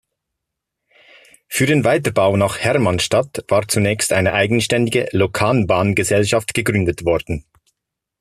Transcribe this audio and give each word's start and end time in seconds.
Für 1.47 1.67
den 1.67 1.83
Weiterbau 1.85 2.35
nach 2.35 2.57
Hermannstadt 2.57 3.45
war 3.49 3.67
zunächst 3.67 4.13
eine 4.13 4.33
eigenständige 4.33 5.07
Lokalbahngesellschaft 5.11 6.55
gegründet 6.55 7.05
worden. 7.05 7.45